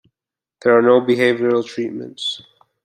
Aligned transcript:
There 0.63 0.75
are 0.75 0.81
no 0.81 0.99
behavioral 1.01 1.63
treatments. 1.63 2.41